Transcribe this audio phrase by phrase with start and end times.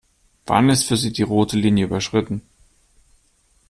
[0.47, 2.41] Wann ist für Sie die rote Linie überschritten?